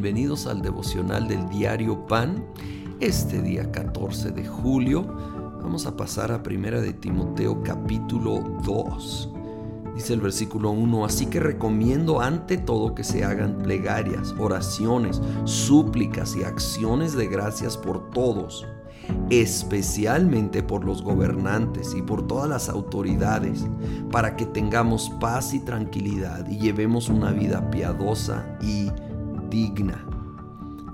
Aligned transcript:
bienvenidos 0.00 0.46
al 0.46 0.62
devocional 0.62 1.28
del 1.28 1.46
diario 1.50 2.06
Pan. 2.06 2.42
Este 3.00 3.42
día 3.42 3.70
14 3.70 4.30
de 4.30 4.46
julio 4.46 5.02
vamos 5.62 5.84
a 5.84 5.94
pasar 5.94 6.32
a 6.32 6.42
Primera 6.42 6.80
de 6.80 6.94
Timoteo 6.94 7.62
capítulo 7.62 8.40
2. 8.64 9.30
Dice 9.94 10.14
el 10.14 10.22
versículo 10.22 10.70
1, 10.70 11.04
así 11.04 11.26
que 11.26 11.38
recomiendo 11.38 12.22
ante 12.22 12.56
todo 12.56 12.94
que 12.94 13.04
se 13.04 13.26
hagan 13.26 13.58
plegarias, 13.58 14.34
oraciones, 14.38 15.20
súplicas 15.44 16.34
y 16.34 16.44
acciones 16.44 17.14
de 17.14 17.26
gracias 17.26 17.76
por 17.76 18.08
todos 18.08 18.66
especialmente 19.28 20.62
por 20.62 20.84
los 20.84 21.02
gobernantes 21.02 21.94
y 21.94 22.02
por 22.02 22.26
todas 22.28 22.48
las 22.48 22.68
autoridades, 22.68 23.66
para 24.10 24.36
que 24.36 24.46
tengamos 24.46 25.10
paz 25.20 25.52
y 25.52 25.60
tranquilidad 25.60 26.48
y 26.48 26.58
llevemos 26.58 27.08
una 27.08 27.32
vida 27.32 27.70
piadosa 27.70 28.56
y 28.60 28.90
digna. 29.50 30.04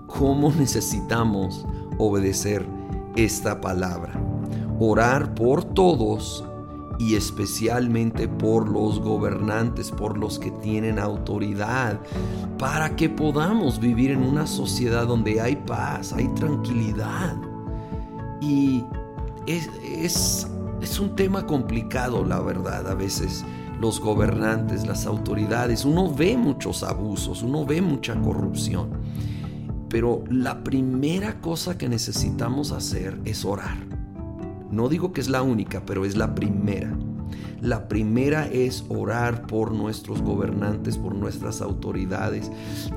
¿Cómo 0.06 0.50
necesitamos 0.52 1.66
obedecer 1.98 2.66
esta 3.16 3.60
palabra? 3.60 4.20
Orar 4.78 5.34
por 5.34 5.64
todos 5.64 6.44
y 6.98 7.14
especialmente 7.14 8.28
por 8.28 8.68
los 8.68 9.00
gobernantes, 9.00 9.90
por 9.90 10.16
los 10.16 10.38
que 10.38 10.50
tienen 10.50 10.98
autoridad, 10.98 12.00
para 12.58 12.96
que 12.96 13.08
podamos 13.08 13.78
vivir 13.78 14.10
en 14.10 14.22
una 14.22 14.46
sociedad 14.46 15.06
donde 15.06 15.40
hay 15.40 15.56
paz, 15.56 16.12
hay 16.12 16.28
tranquilidad. 16.28 17.36
Y 18.40 18.84
es, 19.46 19.68
es, 20.80 20.98
un 20.98 21.14
tema 21.14 21.46
complicado, 21.46 22.24
la 22.24 22.40
verdad, 22.40 22.88
a 22.88 22.94
veces 22.94 23.44
los 23.80 24.00
gobernantes, 24.00 24.86
las 24.86 25.06
autoridades, 25.06 25.84
uno 25.84 26.12
ve 26.12 26.36
muchos 26.36 26.82
abusos, 26.82 27.42
uno 27.42 27.64
ve 27.64 27.80
mucha 27.80 28.14
corrupción. 28.20 28.90
Pero 29.88 30.24
la 30.30 30.64
primera 30.64 31.40
cosa 31.40 31.78
que 31.78 31.88
necesitamos 31.88 32.72
hacer 32.72 33.20
es 33.24 33.44
orar. 33.44 33.76
No 34.70 34.88
digo 34.88 35.12
que 35.12 35.20
es 35.20 35.28
la 35.28 35.42
única, 35.42 35.84
pero 35.86 36.04
es 36.04 36.16
la 36.16 36.34
primera. 36.34 36.92
La 37.60 37.88
primera 37.88 38.46
es 38.46 38.84
orar 38.88 39.46
por 39.46 39.72
nuestros 39.72 40.22
gobernantes, 40.22 40.98
por 40.98 41.14
nuestras 41.14 41.60
autoridades, 41.60 42.50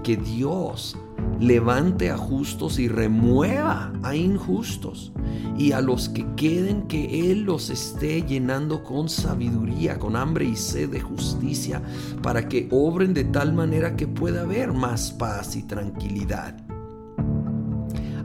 que 0.03 0.17
Dios 0.17 0.97
levante 1.39 2.09
a 2.09 2.17
justos 2.17 2.79
y 2.79 2.87
remueva 2.87 3.91
a 4.03 4.15
injustos 4.15 5.13
y 5.57 5.73
a 5.73 5.81
los 5.81 6.09
que 6.09 6.25
queden 6.35 6.87
que 6.87 7.31
Él 7.31 7.41
los 7.41 7.69
esté 7.69 8.21
llenando 8.23 8.83
con 8.83 9.09
sabiduría, 9.09 9.99
con 9.99 10.15
hambre 10.15 10.45
y 10.45 10.55
sed 10.55 10.89
de 10.89 11.01
justicia, 11.01 11.81
para 12.21 12.47
que 12.47 12.67
obren 12.71 13.13
de 13.13 13.25
tal 13.25 13.53
manera 13.53 13.95
que 13.95 14.07
pueda 14.07 14.41
haber 14.41 14.73
más 14.73 15.11
paz 15.11 15.55
y 15.55 15.63
tranquilidad. 15.63 16.57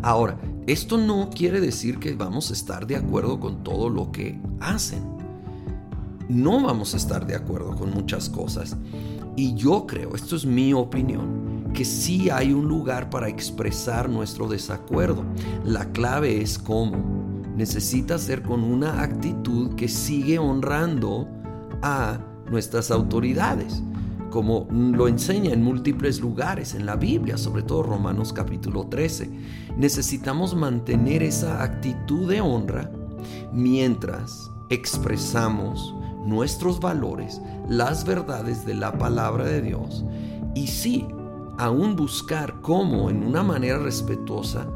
Ahora, 0.03 0.39
esto 0.67 0.97
no 0.97 1.31
quiere 1.31 1.61
decir 1.61 1.99
que 1.99 2.15
vamos 2.15 2.51
a 2.51 2.53
estar 2.53 2.87
de 2.87 2.97
acuerdo 2.97 3.41
con 3.41 3.65
todo 3.65 3.89
lo 3.89 4.13
que 4.13 4.41
hacen. 4.61 5.03
No 6.29 6.63
vamos 6.63 6.95
a 6.95 6.97
estar 6.97 7.27
de 7.27 7.35
acuerdo 7.35 7.75
con 7.77 7.91
muchas 7.91 8.31
cosas. 8.31 8.77
Y 9.37 9.55
yo 9.55 9.87
creo, 9.87 10.15
esto 10.15 10.37
es 10.37 10.47
mi 10.47 10.73
opinión, 10.73 11.44
que 11.75 11.85
sí 11.85 12.31
hay 12.31 12.53
un 12.53 12.67
lugar 12.67 13.11
para 13.11 13.29
expresar 13.29 14.09
nuestro 14.09 14.49
desacuerdo. 14.49 15.25
La 15.65 15.93
clave 15.93 16.41
es 16.41 16.59
cómo 16.59 16.97
necesita 17.57 18.19
ser 18.19 18.43
con 18.43 18.65
una 18.65 19.03
actitud 19.03 19.75
que 19.75 19.89
sigue 19.89 20.39
honrando 20.39 21.29
a 21.83 22.19
nuestras 22.51 22.91
autoridades, 22.91 23.83
como 24.31 24.67
lo 24.71 25.09
enseña 25.09 25.53
en 25.53 25.63
múltiples 25.63 26.21
lugares 26.21 26.75
en 26.75 26.87
la 26.87 26.97
Biblia, 26.97 27.37
sobre 27.37 27.63
todo 27.63 27.83
Romanos 27.83 28.33
capítulo 28.33 28.87
13. 28.87 29.31
Necesitamos 29.77 30.55
mantener 30.55 31.23
esa 31.23 31.63
actitud 31.63 32.29
de 32.29 32.41
honra 32.41 32.91
mientras 33.53 34.51
expresamos 34.71 35.95
nuestros 36.25 36.81
valores, 36.81 37.41
las 37.69 38.05
verdades 38.05 38.65
de 38.65 38.75
la 38.75 38.97
palabra 38.97 39.45
de 39.45 39.61
Dios 39.61 40.05
y 40.55 40.69
sí, 40.69 41.07
aún 41.59 41.97
buscar 41.97 42.61
cómo 42.61 43.11
en 43.11 43.25
una 43.25 43.43
manera 43.43 43.79
respetuosa 43.79 44.67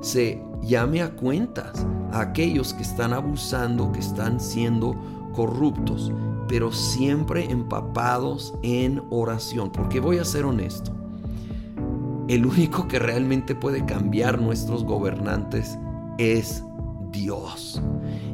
se 0.00 0.42
llame 0.62 1.02
a 1.02 1.14
cuentas 1.14 1.86
a 2.12 2.20
aquellos 2.20 2.74
que 2.74 2.82
están 2.82 3.12
abusando, 3.12 3.92
que 3.92 4.00
están 4.00 4.40
siendo 4.40 4.96
corruptos, 5.34 6.12
pero 6.48 6.72
siempre 6.72 7.50
empapados 7.50 8.54
en 8.62 9.02
oración. 9.10 9.70
Porque 9.70 10.00
voy 10.00 10.18
a 10.18 10.24
ser 10.24 10.44
honesto, 10.44 10.92
el 12.28 12.46
único 12.46 12.88
que 12.88 12.98
realmente 12.98 13.54
puede 13.54 13.84
cambiar 13.84 14.40
nuestros 14.40 14.84
gobernantes 14.84 15.78
es 16.18 16.62
Dios. 17.10 17.80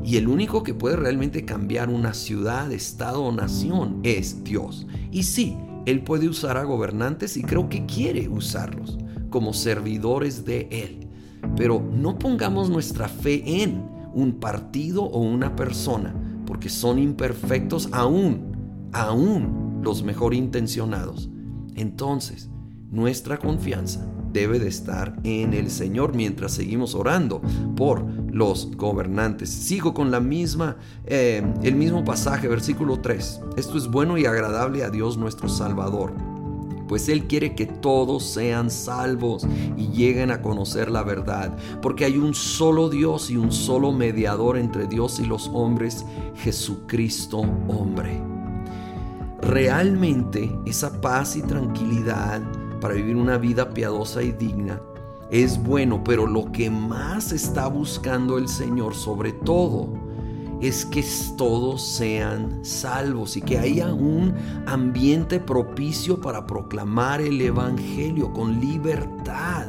Y 0.05 0.17
el 0.17 0.29
único 0.29 0.63
que 0.63 0.75
puede 0.75 0.97
realmente 0.97 1.45
cambiar 1.45 1.89
una 1.89 2.13
ciudad, 2.13 2.71
estado 2.73 3.23
o 3.23 3.33
nación 3.33 4.01
es 4.03 4.45
Dios. 4.45 4.87
Y 5.11 5.23
sí, 5.23 5.57
Él 5.87 6.03
puede 6.03 6.29
usar 6.29 6.57
a 6.57 6.65
gobernantes 6.65 7.37
y 7.37 7.43
creo 7.43 7.69
que 7.69 7.87
quiere 7.87 8.29
usarlos 8.29 8.99
como 9.31 9.53
servidores 9.53 10.45
de 10.45 10.69
Él. 10.71 11.09
Pero 11.57 11.81
no 11.81 12.19
pongamos 12.19 12.71
nuestra 12.71 13.09
fe 13.09 13.63
en 13.63 13.83
un 14.15 14.35
partido 14.41 15.03
o 15.03 15.21
una 15.21 15.57
persona, 15.57 16.15
porque 16.47 16.69
son 16.69 16.99
imperfectos 16.99 17.89
aún, 17.93 18.89
aún 18.93 19.81
los 19.83 20.03
mejor 20.03 20.35
intencionados. 20.35 21.29
Entonces, 21.75 22.49
nuestra 22.91 23.39
confianza 23.39 24.07
debe 24.33 24.59
de 24.59 24.69
estar 24.69 25.17
en 25.25 25.53
el 25.53 25.71
Señor 25.71 26.15
mientras 26.15 26.53
seguimos 26.53 26.95
orando 26.95 27.43
por 27.77 28.05
los 28.35 28.77
gobernantes. 28.77 29.49
Sigo 29.49 29.95
con 29.95 30.11
la 30.11 30.19
misma, 30.19 30.77
eh, 31.07 31.43
el 31.63 31.77
mismo 31.77 32.05
pasaje, 32.05 32.49
versículo 32.49 32.99
3. 32.99 33.41
Esto 33.57 33.79
es 33.79 33.87
bueno 33.87 34.19
y 34.19 34.27
agradable 34.27 34.83
a 34.83 34.91
Dios 34.91 35.17
nuestro 35.17 35.49
Salvador 35.49 36.13
pues 36.87 37.09
Él 37.09 37.25
quiere 37.25 37.55
que 37.55 37.65
todos 37.65 38.25
sean 38.25 38.71
salvos 38.71 39.47
y 39.75 39.89
lleguen 39.89 40.31
a 40.31 40.43
conocer 40.43 40.91
la 40.91 41.03
verdad, 41.03 41.57
porque 41.81 42.05
hay 42.05 42.19
un 42.19 42.35
solo 42.35 42.91
Dios 42.91 43.31
y 43.31 43.39
un 43.39 43.53
solo 43.53 43.91
mediador 43.91 44.59
entre 44.59 44.87
Dios 44.87 45.19
y 45.19 45.25
los 45.25 45.49
hombres, 45.55 46.05
Jesucristo 46.37 47.39
hombre. 47.39 48.21
Realmente 49.41 50.55
esa 50.67 51.01
paz 51.01 51.37
y 51.37 51.43
tranquilidad 51.43 52.43
para 52.83 52.95
vivir 52.95 53.17
una 53.17 53.39
vida 53.39 53.71
piadosa 53.71 54.23
y 54.23 54.33
digna 54.33 54.79
es 55.31 55.63
bueno, 55.63 56.03
pero 56.05 56.27
lo 56.27 56.53
que 56.53 56.71
más 56.71 57.33
está 57.33 57.67
buscando 57.67 58.39
el 58.39 58.49
Señor 58.49 58.95
sobre 58.95 59.33
todo 59.33 59.89
es 60.61 60.87
que 60.87 61.05
todos 61.37 61.83
sean 61.83 62.65
salvos 62.65 63.37
y 63.37 63.43
que 63.43 63.59
haya 63.59 63.93
un 63.93 64.35
ambiente 64.67 65.41
propicio 65.41 66.21
para 66.21 66.47
proclamar 66.47 67.21
el 67.21 67.41
Evangelio 67.41 68.33
con 68.33 68.61
libertad, 68.61 69.67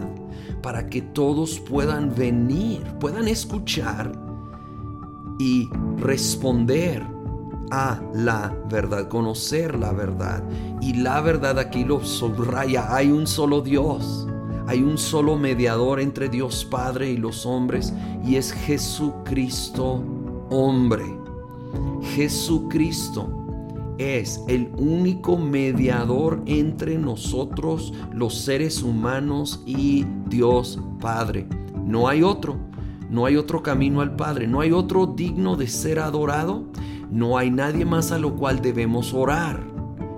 para 0.61 0.87
que 0.87 1.01
todos 1.01 1.59
puedan 1.59 2.13
venir, 2.15 2.83
puedan 2.99 3.27
escuchar 3.27 4.11
y 5.37 5.69
responder 5.97 7.03
a 7.71 7.99
la 8.13 8.55
verdad, 8.69 9.09
conocer 9.09 9.77
la 9.77 9.91
verdad. 9.91 10.43
Y 10.81 10.93
la 10.93 11.19
verdad 11.21 11.59
aquí 11.59 11.83
lo 11.83 12.03
subraya, 12.03 12.95
hay 12.95 13.11
un 13.11 13.27
solo 13.27 13.61
Dios. 13.61 14.27
Hay 14.67 14.81
un 14.81 14.97
solo 14.97 15.37
mediador 15.37 15.99
entre 15.99 16.27
Dios 16.27 16.65
Padre 16.65 17.11
y 17.11 17.17
los 17.17 17.45
hombres 17.45 17.93
y 18.25 18.35
es 18.37 18.51
Jesucristo 18.51 20.03
hombre. 20.49 21.05
Jesucristo 22.15 23.29
es 23.99 24.41
el 24.47 24.71
único 24.77 25.37
mediador 25.37 26.41
entre 26.47 26.97
nosotros, 26.97 27.93
los 28.11 28.35
seres 28.35 28.81
humanos 28.81 29.61
y 29.67 30.05
Dios 30.27 30.79
Padre. 30.99 31.47
No 31.85 32.07
hay 32.07 32.23
otro, 32.23 32.57
no 33.09 33.25
hay 33.25 33.37
otro 33.37 33.61
camino 33.61 34.01
al 34.01 34.15
Padre, 34.15 34.47
no 34.47 34.61
hay 34.61 34.71
otro 34.71 35.05
digno 35.05 35.55
de 35.55 35.67
ser 35.67 35.99
adorado, 35.99 36.63
no 37.11 37.37
hay 37.37 37.51
nadie 37.51 37.85
más 37.85 38.11
a 38.11 38.17
lo 38.17 38.35
cual 38.35 38.61
debemos 38.61 39.13
orar. 39.13 39.63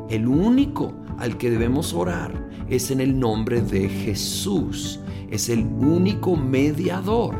El 0.10 0.28
único 0.28 0.94
al 1.18 1.38
que 1.38 1.50
debemos 1.50 1.94
orar 1.94 2.47
es 2.70 2.92
en 2.92 3.02
el 3.02 3.18
nombre 3.20 3.62
de 3.62 3.90
Jesús. 3.90 5.00
Es 5.30 5.50
el 5.50 5.66
único 5.66 6.36
mediador 6.36 7.36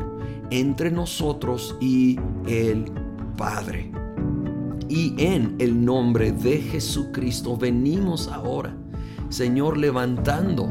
entre 0.50 0.90
nosotros 0.90 1.76
y 1.80 2.18
el 2.46 2.90
Padre. 3.36 3.90
Y 4.88 5.14
en 5.18 5.56
el 5.58 5.84
nombre 5.84 6.32
de 6.32 6.58
Jesucristo 6.58 7.56
venimos 7.56 8.28
ahora, 8.28 8.74
Señor, 9.28 9.76
levantando 9.76 10.66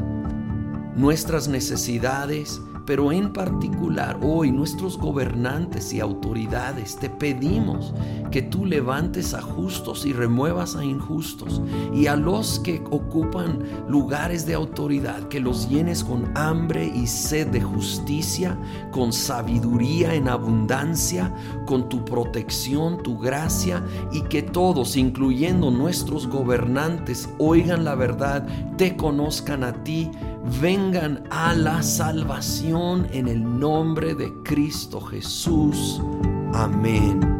nuestras 0.96 1.48
necesidades 1.48 2.60
pero 2.88 3.12
en 3.12 3.34
particular 3.34 4.18
hoy 4.24 4.50
nuestros 4.50 4.98
gobernantes 4.98 5.94
y 5.94 6.00
autoridades 6.00 6.96
te 6.96 7.10
pedimos 7.10 7.94
que 8.32 8.42
tú 8.42 8.66
levantes 8.66 9.34
a 9.34 9.42
justos 9.42 10.06
y 10.06 10.14
remuevas 10.14 10.78
a 10.78 10.86
injustos 10.86 11.62
y 11.94 12.08
a 12.08 12.16
los 12.16 12.60
que 12.62 12.82
ocupan 12.90 13.60
lugares 13.90 14.46
de 14.46 14.54
autoridad, 14.54 15.28
que 15.28 15.42
los 15.42 15.70
llenes 15.70 16.02
con 16.04 16.32
hambre 16.38 16.86
y 16.86 17.08
sed 17.08 17.48
de 17.48 17.62
justicia, 17.62 18.58
con 18.92 19.12
sabiduría 19.12 20.14
en 20.14 20.30
abundancia, 20.30 21.34
con 21.66 21.90
tu 21.90 22.06
protección, 22.06 23.04
tu 23.04 23.18
gracia 23.18 23.84
y 24.14 24.22
que 24.24 24.44
todos, 24.44 24.96
incluyendo 24.96 25.72
nuestros 25.72 26.26
gobernantes, 26.28 27.30
oigan 27.38 27.84
la 27.84 27.96
verdad, 27.96 28.48
te 28.78 28.96
conozcan 28.96 29.66
a 29.66 29.84
ti, 29.84 30.10
vengan 30.62 31.24
a 31.30 31.54
la 31.54 31.82
salvación 31.82 33.08
en 33.12 33.28
el 33.28 33.60
nombre 33.60 34.16
de 34.16 34.34
Cristo 34.44 35.02
Jesús. 35.02 36.02
Amén 36.54 37.37